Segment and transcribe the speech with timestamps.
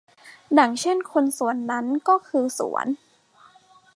[0.59, 2.87] ดังเช่นคนสวนนั้นก็คือสวน